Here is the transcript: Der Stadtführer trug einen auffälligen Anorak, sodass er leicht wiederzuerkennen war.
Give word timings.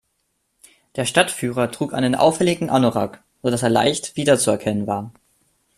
Der 0.95 1.05
Stadtführer 1.05 1.69
trug 1.69 1.93
einen 1.93 2.15
auffälligen 2.15 2.71
Anorak, 2.71 3.23
sodass 3.43 3.61
er 3.61 3.69
leicht 3.69 4.15
wiederzuerkennen 4.15 4.87
war. 4.87 5.11